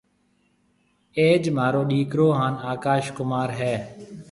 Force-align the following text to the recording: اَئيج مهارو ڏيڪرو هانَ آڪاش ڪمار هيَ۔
اَئيج 1.17 1.43
مهارو 1.55 1.81
ڏيڪرو 1.91 2.27
هانَ 2.39 2.53
آڪاش 2.73 3.05
ڪمار 3.17 3.47
هيَ۔ 3.59 3.73